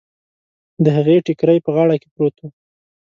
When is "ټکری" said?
1.25-1.57